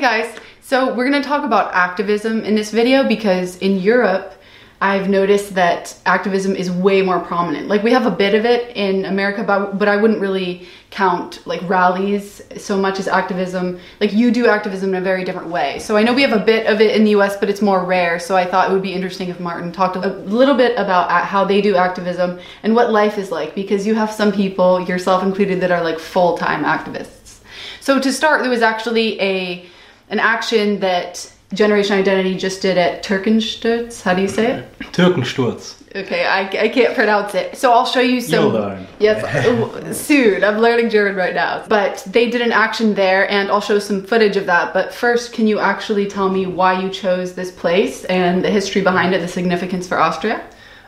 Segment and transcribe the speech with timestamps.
[0.00, 4.32] Guys, so we're gonna talk about activism in this video because in Europe,
[4.80, 7.68] I've noticed that activism is way more prominent.
[7.68, 11.46] Like we have a bit of it in America, but, but I wouldn't really count
[11.46, 13.78] like rallies so much as activism.
[14.00, 15.78] Like you do activism in a very different way.
[15.80, 17.84] So I know we have a bit of it in the US, but it's more
[17.84, 18.18] rare.
[18.18, 21.26] So I thought it would be interesting if Martin talked a little bit about uh,
[21.26, 25.22] how they do activism and what life is like because you have some people, yourself
[25.22, 27.40] included, that are like full-time activists.
[27.80, 29.69] So to start, there was actually a
[30.10, 34.02] an action that Generation Identity just did at Türkensturz.
[34.02, 34.78] How do you say it?
[34.92, 35.76] Türkensturz.
[35.96, 37.56] Okay, I, I can't pronounce it.
[37.56, 38.44] So I'll show you some.
[38.44, 38.86] You'll learn.
[39.00, 40.44] Yes, soon.
[40.44, 41.64] I'm learning German right now.
[41.68, 44.72] But they did an action there, and I'll show some footage of that.
[44.72, 48.82] But first, can you actually tell me why you chose this place and the history
[48.82, 50.40] behind it, the significance for Austria?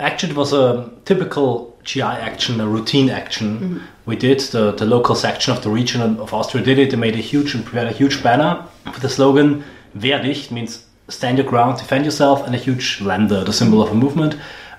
[0.00, 3.58] Actually, it was a typical GI action, a routine action.
[3.58, 3.78] Mm-hmm.
[4.06, 6.90] We did the, the local section of the region of Austria did it.
[6.90, 10.84] They made a huge and prepared a huge banner with the slogan Wehr dich means
[11.08, 14.36] stand your ground, defend yourself, and a huge Lambda, the symbol of a movement.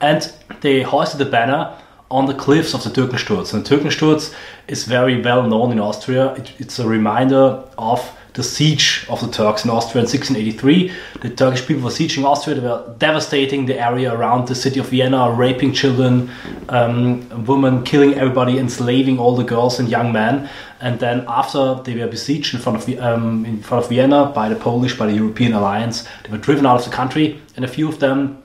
[0.00, 1.74] And they hoisted the banner
[2.10, 3.54] on the cliffs of the Türkensturz.
[3.54, 4.34] And Türkensturz
[4.66, 6.34] is very well known in Austria.
[6.34, 10.92] It, it's a reminder of the siege of the Turks in Austria in 1683.
[11.22, 12.54] The Turkish people were sieging Austria.
[12.54, 16.30] They were devastating the area around the city of Vienna, raping children,
[16.68, 20.48] um, women, killing everybody, enslaving all the girls and young men.
[20.80, 24.48] And then after they were besieged in front of um, in front of Vienna by
[24.48, 27.68] the Polish, by the European alliance, they were driven out of the country, and a
[27.68, 28.40] few of them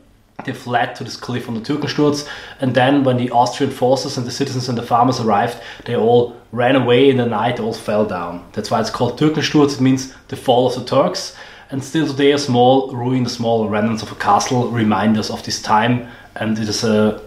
[0.45, 2.27] they fled to this cliff on the Türkensturz.
[2.59, 6.35] And then, when the Austrian forces and the citizens and the farmers arrived, they all
[6.51, 8.45] ran away in the night, all fell down.
[8.53, 9.75] That's why it's called Türkensturz.
[9.75, 11.35] It means the fall of the Turks.
[11.71, 15.43] And still today, a small ruin, a small remnants of a castle remind us of
[15.43, 16.07] this time.
[16.35, 17.21] And it is a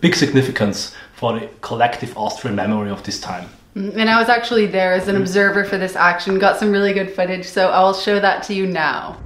[0.00, 3.48] big significance for the collective Austrian memory of this time.
[3.76, 6.94] Mm, and I was actually there as an observer for this action, got some really
[6.94, 9.18] good footage, so I'll show that to you now.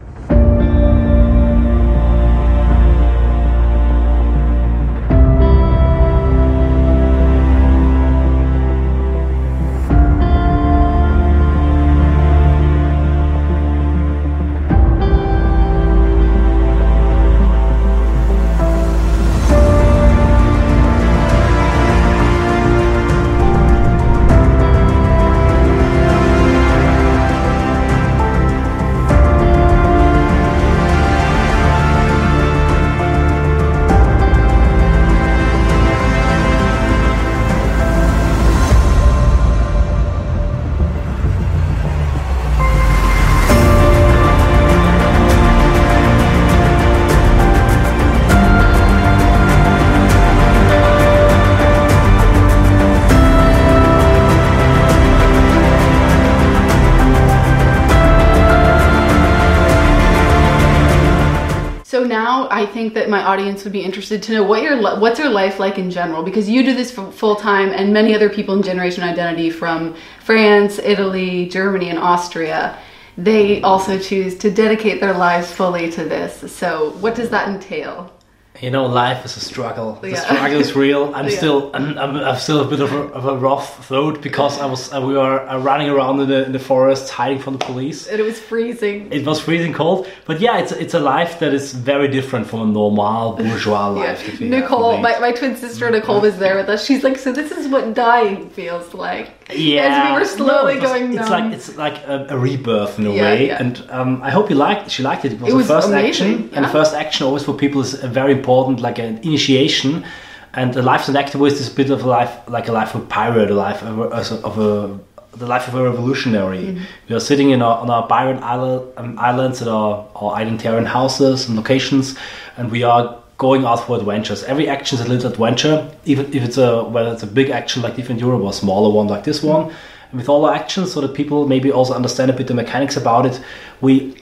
[62.10, 65.30] Now I think that my audience would be interested to know what your what's your
[65.30, 68.62] life like in general because you do this full time and many other people in
[68.62, 72.76] Generation Identity from France, Italy, Germany, and Austria.
[73.16, 76.52] They also choose to dedicate their lives fully to this.
[76.52, 78.12] So what does that entail?
[78.60, 79.94] You know, life is a struggle.
[79.94, 80.20] The yeah.
[80.20, 81.14] struggle is real.
[81.14, 81.36] I'm yeah.
[81.36, 84.66] still, I'm, I'm, I'm, still a bit of a, of a rough throat because I
[84.66, 87.64] was, uh, we were uh, running around in the, in the forest, hiding from the
[87.64, 88.06] police.
[88.06, 89.10] And it was freezing.
[89.12, 92.60] It was freezing cold, but yeah, it's it's a life that is very different from
[92.60, 94.40] a normal bourgeois life.
[94.40, 94.48] yeah.
[94.48, 96.84] Nicole, my, my twin sister Nicole was there with us.
[96.84, 99.39] She's like, so this is what dying feels like.
[99.52, 101.18] Yeah, as we were slowly no, going.
[101.18, 104.56] It's like it's like a, a rebirth in a way, and um, I hope you
[104.56, 104.90] liked.
[104.90, 105.32] She liked it.
[105.32, 106.32] It was, it was the first amazing.
[106.32, 110.04] action, and the first action always for people is a very important like an initiation.
[110.52, 112.96] And the life as an activist is a bit of a life, like a life
[112.96, 114.98] of a pirate, a life of a, of a
[115.36, 116.58] the life of a revolutionary.
[116.58, 116.84] Mm-hmm.
[117.08, 120.86] We are sitting in our, on our pirate island, um, islands at our, our identitarian
[120.86, 122.16] houses and locations,
[122.56, 124.44] and we are going out for adventures.
[124.44, 127.82] Every action is a little adventure, even if it's a whether it's a big action
[127.82, 129.62] like Defend Europe or a smaller one like this one.
[130.10, 132.96] And with all our actions, so that people maybe also understand a bit the mechanics
[132.98, 133.40] about it,
[133.80, 134.14] we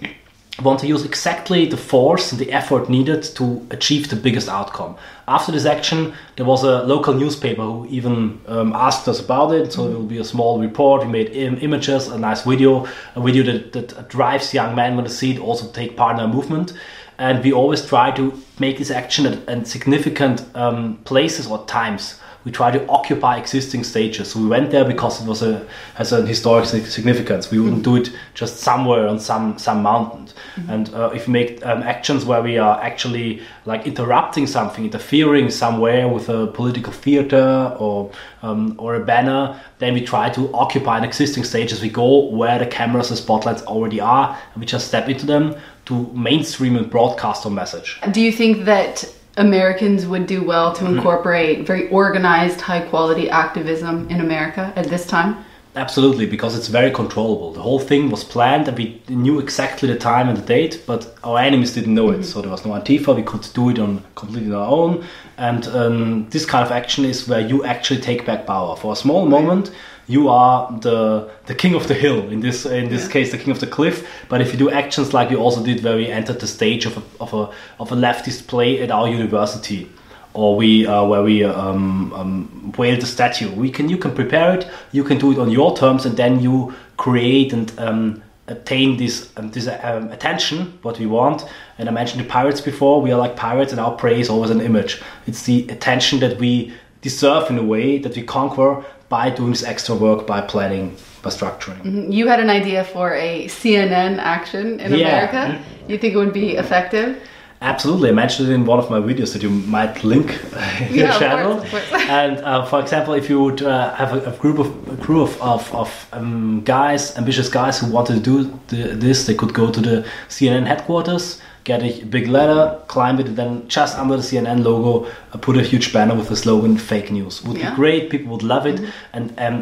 [0.62, 4.97] want to use exactly the force and the effort needed to achieve the biggest outcome.
[5.26, 9.73] After this action, there was a local newspaper who even um, asked us about it.
[9.73, 9.93] So mm-hmm.
[9.93, 11.05] it will be a small report.
[11.05, 12.87] We made Im- images, a nice video,
[13.17, 16.21] a video that, that drives young men when they see it also take part in
[16.25, 16.73] our movement.
[17.19, 22.20] And we always try to make this action at, at significant um, places or times
[22.49, 24.31] we try to occupy existing stages.
[24.31, 25.67] So we went there because it was a
[25.97, 27.50] has an historic significance.
[27.50, 30.29] We wouldn't do it just somewhere on some some mountain.
[30.29, 30.71] Mm-hmm.
[30.71, 35.50] And uh, if we make um, actions where we are actually like interrupting something, interfering
[35.50, 38.11] somewhere with a political theater or
[38.41, 42.31] um, or a banner, then we try to occupy an existing stage as we go
[42.31, 45.55] where the cameras and spotlights already are, and we just step into them
[45.85, 48.00] to mainstream and broadcast our message.
[48.11, 49.05] Do you think that
[49.38, 50.96] Americans would do well to mm-hmm.
[50.96, 55.44] incorporate very organized, high quality activism in America at this time?
[55.76, 57.52] Absolutely, because it's very controllable.
[57.52, 61.14] The whole thing was planned and we knew exactly the time and the date, but
[61.23, 62.23] our enemies didn't know mm-hmm.
[62.23, 62.25] it.
[62.25, 65.05] So there was no Antifa, we could do it on completely on our own.
[65.37, 68.75] And um, this kind of action is where you actually take back power.
[68.76, 69.70] For a small moment,
[70.08, 72.28] you are the the king of the hill.
[72.31, 73.12] In this in this yeah.
[73.12, 74.08] case the king of the cliff.
[74.28, 76.96] But if you do actions like you also did where we entered the stage of
[76.96, 79.90] a, of a of a leftist play at our university
[80.32, 84.55] or we uh, where we um, um, whale the statue we can you can prepare
[84.55, 84.66] it.
[84.93, 89.31] You can do it on your terms and then you create and um, attain this
[89.37, 91.44] um, this um, attention what we want.
[91.76, 93.02] And i mentioned the pirates before.
[93.02, 95.02] We are like pirates and our prey is always an image.
[95.26, 96.72] It's the attention that we
[97.02, 101.31] deserve in a way that we conquer by doing this extra work by planning by
[101.31, 102.10] structuring mm-hmm.
[102.10, 105.06] you had an idea for a cnn action in yeah.
[105.06, 107.20] america you think it would be effective
[107.60, 110.31] Absolutely, I mentioned it in one of my videos that you might link
[110.81, 111.52] in yeah, your channel.
[111.55, 112.02] Of course, of course.
[112.08, 115.22] and uh, for example, if you would uh, have a, a, group of a crew
[115.22, 119.54] of, of, of um, guys, ambitious guys who wanted to do the, this, they could
[119.54, 122.61] go to the CNN headquarters, get a big ladder,
[122.94, 124.93] climb it, and then just under the CNN logo,
[125.32, 127.70] uh, put a huge banner with the slogan "Fake News." Would yeah.
[127.70, 128.11] be great.
[128.15, 129.17] People would love it, mm-hmm.
[129.17, 129.56] and um,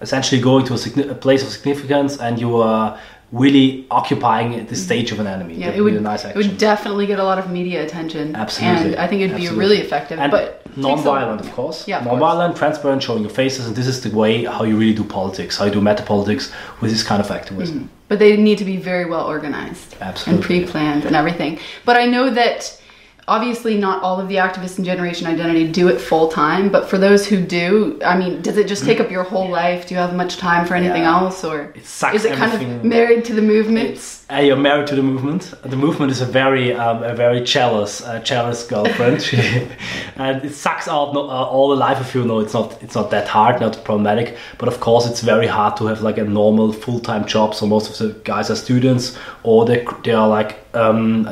[0.00, 2.98] essentially going to a, a, place of significance, and you are
[3.30, 5.54] really occupying the stage of an enemy.
[5.54, 8.34] Yeah, it would, nice it would definitely get a lot of media attention.
[8.36, 8.92] Absolutely.
[8.92, 10.18] And I think it'd be really effective.
[10.18, 11.86] And but non-violent, of course.
[11.86, 15.04] Yeah, non-violent, transparent, showing your faces, and this is the way how you really do
[15.04, 17.76] politics, how you do meta politics with this kind of activism.
[17.76, 17.86] Mm-hmm.
[18.08, 19.96] But they need to be very well organized.
[20.00, 20.34] Absolutely.
[20.34, 21.58] And pre-planned and everything.
[21.84, 22.81] But I know that
[23.28, 26.98] obviously not all of the activists in generation identity do it full time but for
[26.98, 29.86] those who do i mean does it just take up your whole life?
[29.86, 31.16] Do you have much time for anything yeah.
[31.16, 34.20] else or it sucks is it kind of married to the movement?
[34.30, 35.52] Uh, you're married to the movement.
[35.62, 39.20] The movement is a very um, a very jealous uh, jealous girlfriend.
[40.16, 42.24] And it sucks out not, uh, all the life of you.
[42.24, 44.36] Know it's not it's not that hard not problematic.
[44.58, 47.54] But of course it's very hard to have like a normal full-time job.
[47.54, 51.24] So most of the guys are students or they, they are like um,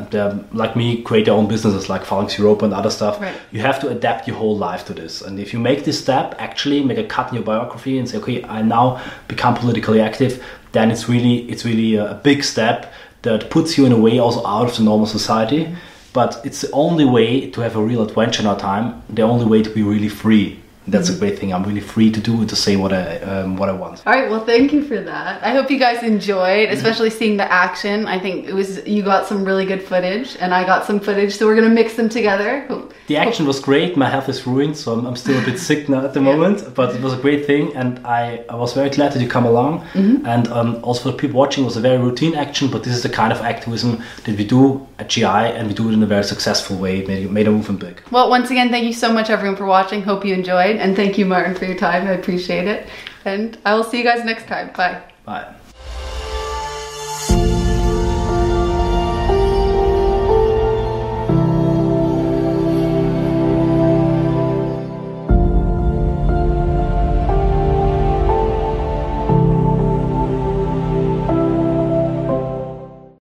[0.53, 3.21] like me create their own businesses like Phalanx Europa and other stuff.
[3.21, 3.35] Right.
[3.51, 5.23] You have to adapt your whole life to this.
[5.23, 8.19] And if you make this step, actually make a cut in your biography and say,
[8.19, 12.93] okay, I now become politically active, then it's really it's really a big step
[13.23, 15.65] that puts you in a way also out of the normal society.
[15.65, 15.75] Mm-hmm.
[16.13, 19.03] But it's the only way to have a real adventure in our time.
[19.09, 21.53] The only way to be really free that's a great thing.
[21.53, 24.03] I'm really free to do to say what I um, what I want.
[24.07, 25.43] All right, well, thank you for that.
[25.43, 28.07] I hope you guys enjoyed, especially seeing the action.
[28.07, 31.37] I think it was you got some really good footage, and I got some footage,
[31.37, 32.67] so we're gonna mix them together.
[33.09, 33.97] The action was great.
[33.97, 36.33] My health is ruined, so I'm, I'm still a bit sick now at the yeah.
[36.35, 36.75] moment.
[36.75, 39.45] But it was a great thing, and I, I was very glad that you come
[39.45, 39.81] along.
[39.93, 40.27] Mm-hmm.
[40.27, 42.95] And um, also for the people watching, it was a very routine action, but this
[42.95, 46.03] is the kind of activism that we do at GI, and we do it in
[46.03, 47.05] a very successful way.
[47.05, 48.03] Made made a movement big.
[48.11, 50.03] Well, once again, thank you so much, everyone, for watching.
[50.03, 50.70] Hope you enjoyed.
[50.79, 52.07] And thank you, Martin, for your time.
[52.07, 52.89] I appreciate it.
[53.25, 54.71] And I will see you guys next time.
[54.73, 55.03] Bye.
[55.25, 55.55] Bye.